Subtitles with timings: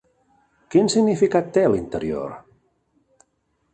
[0.75, 2.33] Quin significat té l'interior?